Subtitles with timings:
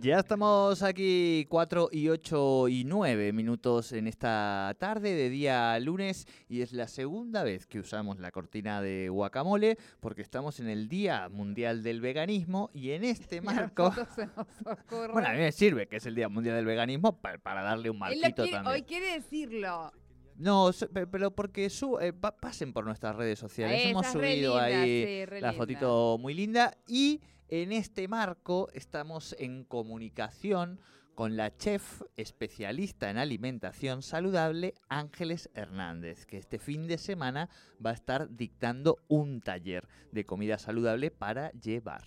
[0.00, 6.26] Ya estamos aquí 4 y 8 y 9 minutos en esta tarde de día lunes
[6.48, 10.88] y es la segunda vez que usamos la cortina de guacamole porque estamos en el
[10.88, 13.92] Día Mundial del Veganismo y en este marco...
[15.12, 17.98] bueno, a mí me sirve que es el Día Mundial del Veganismo para, darle un
[17.98, 18.66] marquito también.
[18.66, 19.92] Hoy quiere decirlo.
[20.36, 23.84] No, pero porque su, eh, pasen por nuestras redes sociales.
[23.84, 27.20] Hemos subido ahí la fotito muy linda y
[27.50, 30.80] en este marco estamos en comunicación
[31.16, 37.50] con la chef especialista en alimentación saludable Ángeles Hernández, que este fin de semana
[37.84, 42.02] va a estar dictando un taller de comida saludable para llevar.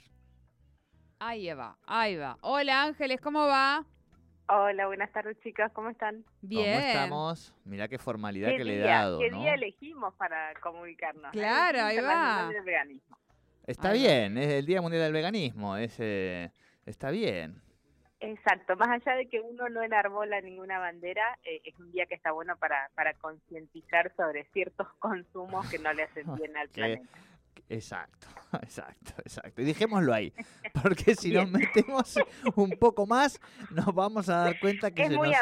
[1.20, 2.38] Ahí va, ahí va.
[2.42, 3.86] Hola Ángeles, ¿cómo va?
[4.48, 6.24] Hola, buenas tardes chicas, ¿cómo están?
[6.42, 6.74] Bien.
[6.74, 7.56] ¿Cómo estamos?
[7.66, 9.20] Mira qué formalidad que le he dado.
[9.20, 11.32] ¿Qué día elegimos para comunicarnos?
[11.32, 12.50] Claro, ahí va.
[13.66, 16.52] Está bien, es el Día Mundial del Veganismo, es, eh,
[16.86, 17.62] está bien.
[18.20, 22.16] Exacto, más allá de que uno no enarbola ninguna bandera, eh, es un día que
[22.16, 27.08] está bueno para, para concientizar sobre ciertos consumos que no le hacen bien al planeta.
[27.70, 28.28] Exacto,
[28.62, 29.62] exacto, exacto.
[29.62, 30.34] Y dejémoslo ahí,
[30.82, 32.18] porque si nos metemos
[32.56, 33.40] un poco más,
[33.72, 35.36] nos vamos a dar cuenta que se, nos,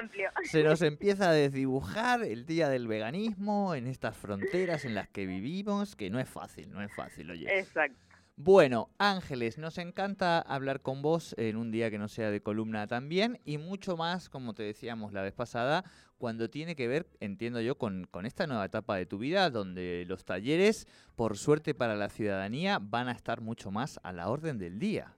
[0.44, 5.26] se nos empieza a desdibujar el día del veganismo en estas fronteras en las que
[5.26, 7.60] vivimos, que no es fácil, no es fácil, oye.
[7.60, 8.11] Exacto.
[8.44, 12.88] Bueno, Ángeles, nos encanta hablar con vos en un día que no sea de columna
[12.88, 15.84] también y mucho más, como te decíamos la vez pasada,
[16.18, 20.06] cuando tiene que ver, entiendo yo, con, con esta nueva etapa de tu vida, donde
[20.08, 24.58] los talleres, por suerte para la ciudadanía, van a estar mucho más a la orden
[24.58, 25.14] del día.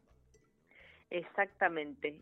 [1.09, 2.19] Exactamente.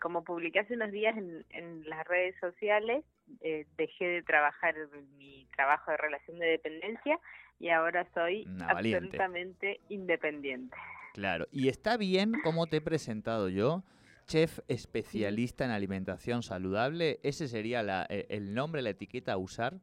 [0.00, 3.04] como publiqué hace unos días en, las redes sociales,
[3.40, 4.74] eh, dejé de trabajar
[5.16, 7.18] mi trabajo de relación de dependencia
[7.58, 10.76] y ahora soy absolutamente independiente.
[11.14, 13.84] Claro, y está bien como te he presentado yo,
[14.26, 19.74] chef especialista en alimentación saludable, ¿ese sería la, e, el nombre, la etiqueta a usar?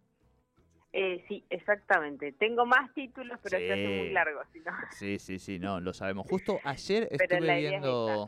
[0.93, 2.33] Eh, sí, exactamente.
[2.33, 3.67] Tengo más títulos, pero sí.
[3.67, 4.41] se muy largo.
[4.91, 6.27] Sí, sí, sí, no, lo sabemos.
[6.29, 8.25] Justo ayer estuve viendo...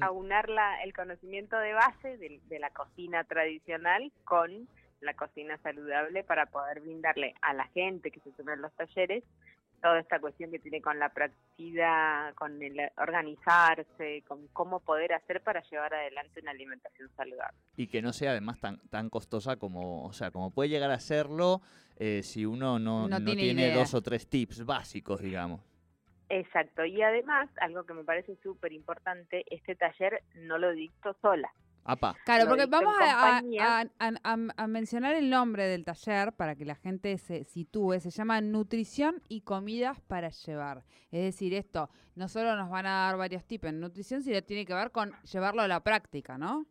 [0.00, 0.48] aunar
[0.84, 4.68] el conocimiento de base de la cocina tradicional con
[5.00, 9.24] la cocina saludable para poder brindarle a la gente que se sube en los talleres
[9.80, 15.42] toda esta cuestión que tiene con la practicidad, con el organizarse, con cómo poder hacer
[15.42, 17.56] para llevar adelante una alimentación saludable.
[17.76, 21.00] Y que no sea además tan, tan costosa como, o sea, como puede llegar a
[21.00, 21.62] serlo
[21.96, 25.60] eh, si uno no, no, tiene, dos o tres tips básicos, digamos.
[26.30, 31.52] Exacto, y además, algo que me parece súper importante, este taller no lo dicto sola.
[32.24, 37.98] Claro, porque vamos a, mencionar el nombre del taller para que la gente se sitúe.
[38.00, 40.84] Se llama Nutrición y Comidas para Llevar.
[41.10, 44.66] Es decir, esto no solo nos van a dar varios tipos en nutrición, sino tiene
[44.66, 46.66] que ver con llevarlo a la práctica, ¿no?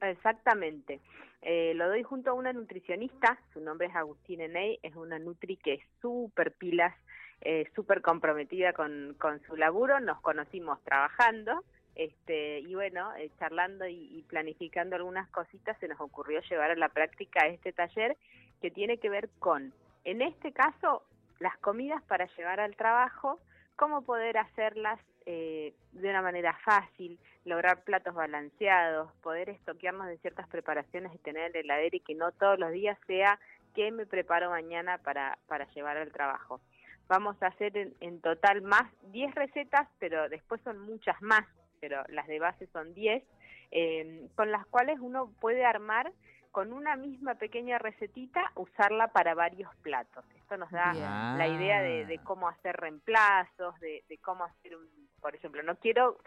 [0.00, 1.00] Exactamente.
[1.42, 5.56] Eh, lo doy junto a una nutricionista, su nombre es Agustín Eney, es una nutri
[5.56, 6.94] que es súper pilas,
[7.40, 10.00] eh, súper comprometida con, con su laburo.
[10.00, 11.64] Nos conocimos trabajando
[11.98, 16.88] este, y bueno, eh, charlando y, planificando algunas cositas, se nos ocurrió llevar a la
[16.90, 18.16] práctica este taller
[18.62, 21.02] que tiene que ver con, en este caso,
[21.40, 23.40] las comidas para llevar al trabajo,
[23.74, 30.46] cómo poder hacerlas eh, de una manera fácil, lograr platos balanceados, poder estoquearnos de ciertas
[30.46, 33.40] preparaciones y tener el heladero y que no todos los días sea
[33.74, 36.60] qué me preparo mañana para, para llevar al trabajo.
[37.08, 41.44] Vamos a hacer en, en total más 10 recetas, pero después son muchas más
[41.80, 43.22] pero las de base son 10,
[43.70, 46.12] eh, con las cuales uno puede armar
[46.50, 50.24] con una misma pequeña recetita, usarla para varios platos.
[50.36, 50.94] Esto nos da
[51.36, 54.88] la idea de, cómo hacer reemplazos, de, de cómo hacer un,
[55.20, 56.18] por ejemplo, no quiero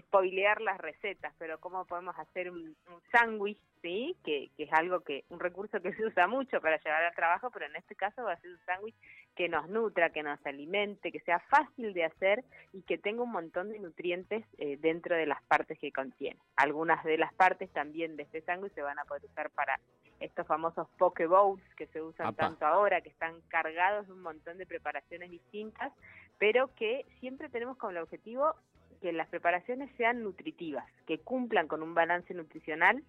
[0.00, 4.16] spoilear las recetas, pero cómo podemos hacer un, un sándwich, ¿sí?
[4.24, 7.50] Que, que, es algo que, un recurso que se usa mucho para llevar al trabajo,
[7.50, 8.96] pero en este caso va a ser un sándwich
[9.36, 12.42] que nos nutra, que nos alimente, que sea fácil de hacer
[12.72, 16.40] y que tenga un montón de nutrientes eh, dentro de las partes que contiene.
[16.56, 19.78] Algunas de las partes también de este sándwich se van a poder usar para
[20.20, 24.56] estos famosos poke bowls que se usan tanto ahora, que están cargados de un montón
[24.56, 25.92] de preparaciones distintas,
[26.38, 28.54] pero que siempre tenemos como el objetivo
[29.02, 33.04] que las preparaciones sean nutritivas, que cumplan con un balance nutricional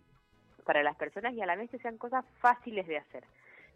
[0.65, 3.23] para las personas y a la vez que sean cosas fáciles de hacer.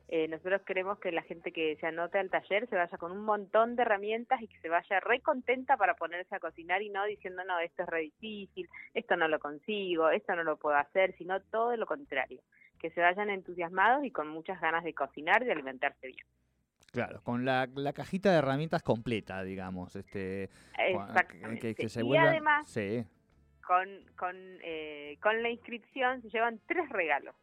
[0.07, 3.23] Eh, nosotros queremos que la gente que se anote al taller se vaya con un
[3.23, 7.05] montón de herramientas y que se vaya re contenta para ponerse a cocinar y no
[7.05, 11.15] diciendo, no, esto es re difícil, esto no lo consigo, esto no lo puedo hacer,
[11.17, 12.41] sino todo lo contrario,
[12.79, 16.25] que se vayan entusiasmados y con muchas ganas de cocinar y de alimentarse bien.
[16.91, 19.95] Claro, con la, cajita de herramientas completa, digamos.
[19.95, 21.73] Este, Exactamente.
[21.79, 22.67] y además,
[23.65, 23.87] con,
[24.17, 27.33] con, eh, con la inscripción se llevan tres regalos.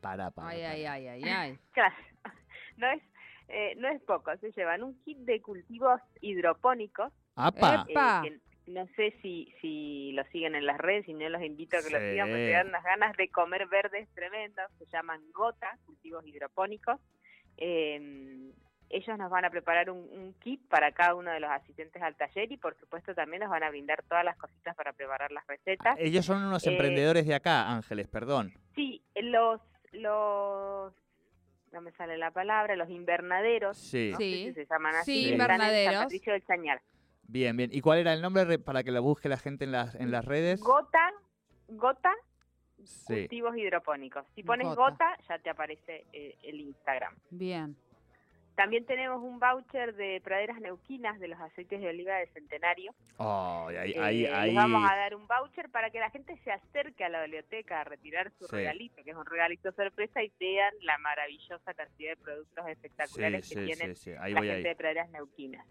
[0.00, 0.48] Para, para.
[0.48, 1.58] Ay, ay, ay, ay, ay.
[1.72, 1.94] Claro,
[2.76, 3.02] no es,
[3.48, 4.36] eh, no es poco.
[4.38, 7.12] Se llevan un kit de cultivos hidropónicos.
[7.36, 7.86] ¡Apa!
[7.88, 11.82] Eh, no sé si, si lo siguen en las redes, y no los invito a
[11.82, 14.70] que lo sigan, porque dan unas ganas de comer verdes tremendos.
[14.78, 17.00] Se llaman Gota, cultivos hidropónicos.
[17.56, 18.52] Eh,
[18.90, 22.50] ellos nos van a preparar un, kit para cada uno de los asistentes al taller
[22.50, 25.96] y por supuesto también nos van a brindar todas las cositas para preparar las recetas.
[25.98, 28.52] Ellos son unos eh, emprendedores de acá, Ángeles, perdón.
[28.74, 29.60] Sí, los,
[29.92, 30.92] los
[31.72, 34.12] no me sale la palabra, los invernaderos, sí.
[34.18, 34.52] sí.
[34.52, 36.02] se llaman así, sí, invernaderos.
[36.02, 36.82] Patricio del Chañar.
[37.22, 37.70] Bien, bien.
[37.72, 40.24] ¿Y cuál era el nombre para que lo busque la gente en las, en las
[40.24, 40.60] redes?
[40.60, 41.12] Gota,
[41.68, 42.12] Gota
[43.06, 44.24] cultivos hidropónicos.
[44.34, 45.16] Si pones gota.
[45.28, 47.14] ya te aparece eh, el Instagram.
[47.30, 47.76] Bien.
[48.54, 52.94] También tenemos un voucher de praderas neuquinas de los aceites de oliva de centenario.
[53.16, 57.04] Oh, ahí, ahí, eh, vamos a dar un voucher para que la gente se acerque
[57.04, 60.98] a la biblioteca a retirar su regalito, que es un regalito sorpresa, y vean la
[60.98, 65.66] maravillosa cantidad de productos espectaculares que tienen la gente de praderas neuquinas.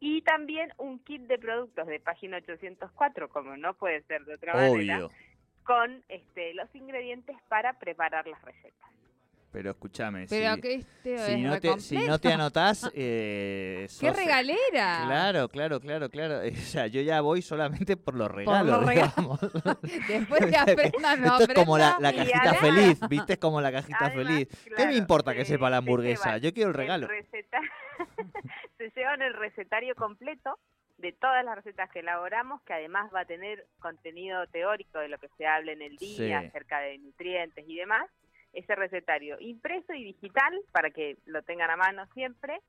[0.00, 4.54] Y también un kit de productos de página 804, como no puede ser de otra
[4.54, 5.08] manera,
[5.64, 8.90] con este, los ingredientes para preparar las recetas.
[9.52, 12.90] Pero escúchame, si, no te, si, no te, anotás...
[12.94, 15.04] Eh, ¡Qué regalera!
[15.06, 16.40] Claro, claro, claro, claro.
[16.46, 19.40] O sea, yo ya voy solamente por los regalos, digamos.
[20.08, 23.32] Después te aprendan, Esto es como la, cajita feliz, ¿viste?
[23.34, 24.48] Es como la cajita feliz.
[24.76, 26.38] ¿Qué me importa que sepa la hamburguesa?
[26.38, 27.08] Yo quiero el regalo.
[28.76, 30.58] se llevan el recetario completo
[30.98, 35.18] de todas las recetas que elaboramos, que además va a tener contenido teórico de lo
[35.18, 38.06] que se habla en el día, acerca de nutrientes y demás
[38.56, 42.60] ese recetario impreso y digital para que lo tengan a mano siempre.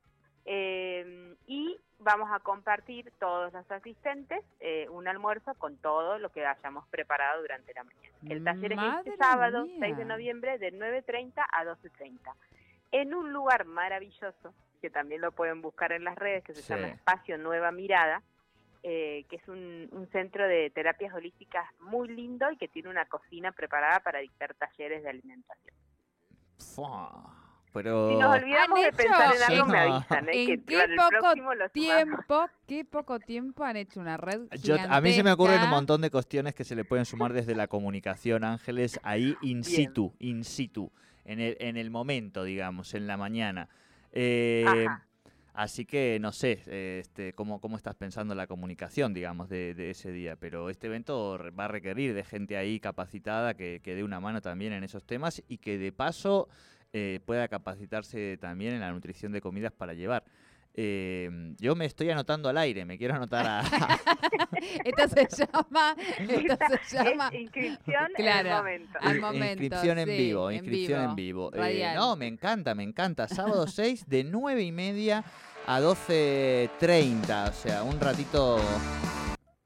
[0.44, 6.46] Eh, y vamos a compartir todos los asistentes eh, un almuerzo con todo lo que
[6.46, 8.08] hayamos preparado durante la mañana.
[8.28, 12.32] El taller es este sábado, 6 de noviembre, de 9.30 a 12.30.
[12.92, 16.88] En un lugar maravilloso, que también lo pueden buscar en las redes, que se llama
[16.88, 18.22] Espacio Nueva Mirada,
[18.82, 23.06] eh, que es un, un, centro de terapias holísticas muy lindo y que tiene una
[23.06, 25.74] cocina preparada para dictar talleres de alimentación.
[27.72, 28.10] Pero...
[28.10, 30.28] Si nos olvidamos de pensar en algo, me avisan.
[30.28, 30.32] ¿eh?
[30.32, 34.42] ¿En qué poco tiempo, qué poco tiempo han hecho una red
[34.88, 37.54] A mí se me ocurren un montón de cuestiones que se le pueden sumar desde
[37.54, 40.90] la comunicación, Ángeles, ahí in situ, in situ,
[41.24, 43.68] en el, en el momento, digamos, en la mañana.
[44.12, 44.64] Eh,
[45.58, 46.62] Así que no sé
[47.00, 50.36] este, cómo, cómo estás pensando la comunicación, digamos, de, ese día.
[50.36, 54.40] Pero este evento va a requerir de gente ahí capacitada que, que dé una mano
[54.40, 56.48] también en esos temas y que de paso
[56.92, 60.22] eh, pueda capacitarse también en la nutrición de comidas para llevar.
[60.80, 61.28] Eh,
[61.58, 63.62] yo me estoy anotando al aire, me quiero anotar a...
[64.84, 65.96] esta se llama...
[66.20, 67.30] Esta se llama...
[67.34, 68.98] inscripción claro, momento.
[69.00, 69.64] Al momento.
[69.64, 71.50] Inscripción en vivo, inscripción en vivo.
[71.52, 73.26] Eh, no, me encanta, me encanta.
[73.26, 75.24] Sábado 6 de 9 y media
[75.70, 78.58] a 12.30, o sea, un ratito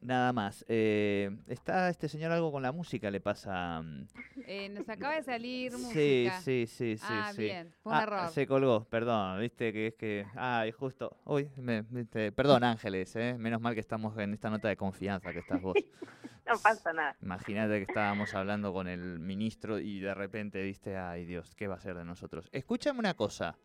[0.01, 0.65] nada más.
[0.67, 3.09] Eh, ¿Está este señor algo con la música?
[3.09, 3.81] ¿Le pasa...?
[3.83, 4.09] Mm?
[4.49, 5.93] Eh, nos acaba de salir música.
[5.93, 7.05] Sí, sí, sí, sí.
[7.09, 7.43] Ah, sí.
[7.43, 8.29] bien, fue un ah, error.
[8.31, 10.27] Se colgó, perdón, viste que es que...
[10.35, 11.21] Ay, justo...
[11.25, 11.85] Uy, me,
[12.33, 15.77] perdón Ángeles, eh, menos mal que estamos en esta nota de confianza que estás vos.
[16.49, 17.17] no pasa nada.
[17.23, 21.77] Imagínate que estábamos hablando con el ministro y de repente diste, ay Dios, ¿qué va
[21.77, 22.49] a ser de nosotros?
[22.51, 23.57] Escúchame una cosa.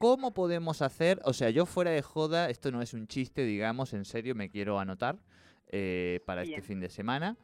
[0.00, 1.20] ¿Cómo podemos hacer?
[1.24, 4.48] O sea, yo fuera de joda, esto no es un chiste, digamos, en serio me
[4.48, 5.18] quiero anotar
[5.66, 7.36] eh, para este fin de semana.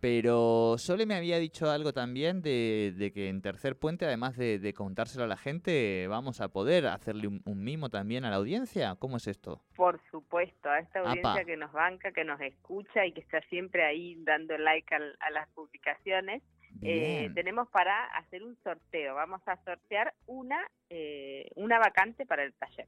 [0.00, 5.24] Pero Sole me había dicho algo también de, que en Tercer Puente, además de, contárselo
[5.24, 8.96] a la gente, vamos a poder hacerle un, mimo también a la audiencia.
[8.98, 9.60] ¿Cómo es esto?
[9.76, 13.84] Por supuesto, a esta audiencia que nos banca, que nos escucha y que está siempre
[13.84, 16.42] ahí dando like a las publicaciones.
[16.82, 19.14] Eh, tenemos para hacer un sorteo.
[19.14, 20.58] Vamos a sortear una,
[20.90, 22.86] eh, una vacante para el taller.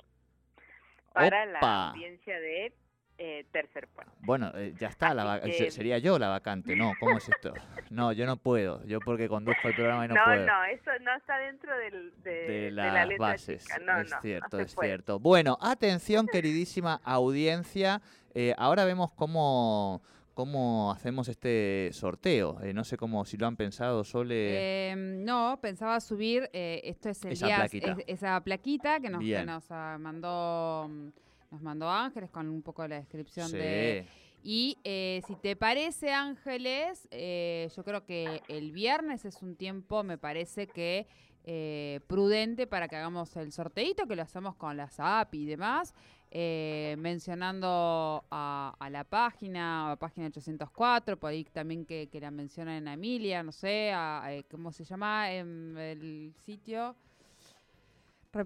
[1.12, 2.72] Para la audiencia de
[3.18, 4.12] eh, tercer puente.
[4.20, 6.92] Bueno, ya está, la sería yo la vacante, ¿no?
[7.00, 7.52] ¿Cómo es esto?
[7.90, 10.46] No, yo no puedo, yo porque conduzco el programa y no, puedo.
[10.46, 13.66] No, no, eso no está dentro del, de, las la bases.
[13.84, 15.18] No, es cierto, es cierto.
[15.18, 18.00] Bueno, atención, queridísima audiencia.
[18.56, 20.00] ahora vemos cómo
[20.40, 22.58] cómo hacemos este sorteo.
[22.62, 24.88] Eh, no sé cómo, si lo han pensado, Sole.
[24.88, 27.96] Em, no, pensaba subir, eh, esto es el esa plaquita.
[28.06, 30.88] esa plaquita que nos, nos ah, mandó
[31.50, 34.06] nos mandó Ángeles con un poco la descripción de...
[34.42, 40.16] Y eh, si te parece, Ángeles, yo creo que el viernes es un tiempo, me
[40.16, 41.06] parece que
[42.06, 45.94] prudente para que hagamos el sorteito, que lo hacemos con las app y demás.
[46.32, 52.88] Eh, mencionando a, la página, a página 804, por ahí también que, la mencionan en
[52.88, 56.94] Emilia, no sé, eh, ¿cómo se llama en el sitio?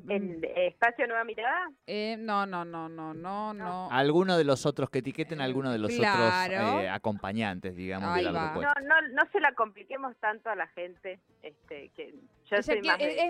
[0.08, 1.68] ¿En Espacio Nueva Mirada?
[1.86, 3.88] Eh, no, no, no, no, no, no.
[3.90, 8.22] Alguno de los otros, que etiqueten a alguno de los otros eh, acompañantes, digamos, de
[8.22, 11.20] la no, no, no se la compliquemos tanto a la gente.
[11.42, 12.14] Este, que
[12.50, 12.68] yo es,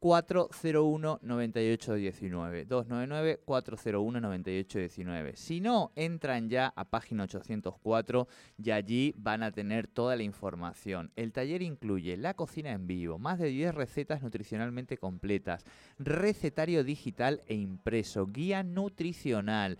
[0.00, 2.66] 299-401-9819.
[2.66, 5.36] 299-401-9819.
[5.36, 8.28] Si no, entran ya a página 804
[8.62, 11.10] y allí van a tener toda la información.
[11.16, 15.64] El taller incluye la cocina en vivo, más de 10 recetas nutricionalmente completas,
[15.98, 19.78] recetario digital e impreso, guía nutricional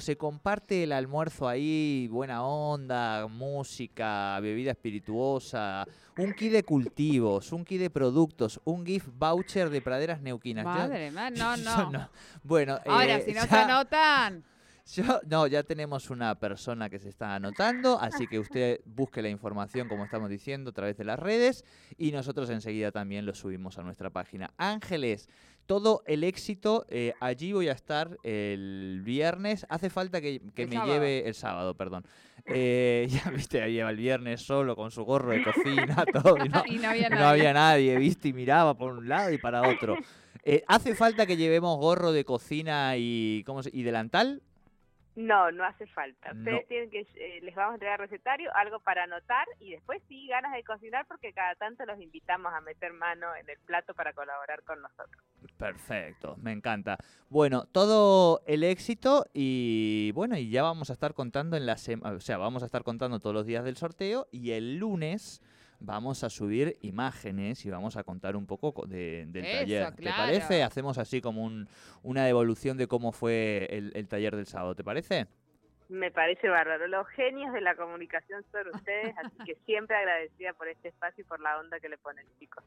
[0.00, 5.86] se comparte el almuerzo ahí, buena onda, música, bebida espirituosa,
[6.18, 10.64] un kit de cultivos, un kit de productos, un gift voucher de praderas neuquinas.
[10.64, 11.56] Madre mía, no,
[11.90, 12.10] no.
[12.42, 14.44] Bueno, ahora eh, si no se anotan.
[14.94, 19.28] Yo, no, ya tenemos una persona que se está anotando, así que usted busque la
[19.28, 21.64] información, como estamos diciendo, a través de las redes
[21.98, 24.52] y nosotros enseguida también lo subimos a nuestra página.
[24.58, 25.28] Ángeles,
[25.66, 26.86] todo el éxito.
[26.88, 29.66] Eh, allí voy a estar el viernes.
[29.68, 32.04] Hace falta que, me lleve el sábado, perdón.
[32.46, 36.36] Eh, ya viste, ahí lleva el viernes solo con su gorro de cocina, todo.
[36.44, 37.98] Y no, había, nadie.
[37.98, 39.96] viste, y miraba por un lado y para otro.
[40.44, 44.42] Eh, ¿Hace falta que llevemos gorro de cocina y, ¿cómo se, y delantal?
[45.16, 46.32] No, no hace falta.
[46.32, 50.28] Ustedes tienen que, eh, les vamos a entregar recetario, algo para anotar y después sí
[50.28, 54.12] ganas de cocinar porque cada tanto los invitamos a meter mano en el plato para
[54.12, 55.24] colaborar con nosotros.
[55.56, 56.98] Perfecto, me encanta.
[57.30, 62.14] Bueno, todo el éxito y bueno, y ya vamos a estar contando en la semana,
[62.14, 65.40] o sea, vamos a estar contando todos los días del sorteo y el lunes
[65.80, 69.94] vamos a subir imágenes y vamos a contar un poco del taller.
[69.94, 70.62] ¿Te parece?
[70.62, 71.68] Hacemos así como un,
[72.02, 75.26] una devolución de cómo fue el, taller del sábado, ¿te parece?
[75.88, 76.88] Me parece bárbaro.
[76.88, 81.26] Los genios de la comunicación son ustedes, así que siempre agradecida por este espacio y
[81.26, 82.64] por la onda que le ponen, chicos.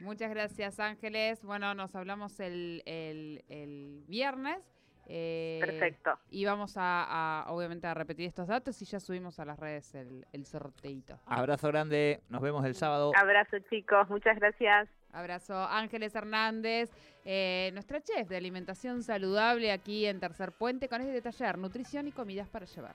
[0.00, 1.42] Muchas gracias, Ángeles.
[1.42, 4.79] Bueno, nos hablamos el, el, el viernes.
[5.06, 6.18] Eh, Perfecto.
[6.30, 10.24] Y vamos a, obviamente, a repetir estos datos y ya subimos a las redes el,
[10.32, 11.18] el sorteito.
[11.26, 13.12] Abrazo grande, nos vemos el sábado.
[13.16, 14.88] Abrazo, chicos, muchas gracias.
[15.12, 15.54] Abrazo.
[15.56, 16.90] Ángeles Hernández,
[17.24, 22.12] eh, nuestra chef de alimentación saludable aquí en Tercer Puente con este taller, nutrición y
[22.12, 22.94] comidas para llevar.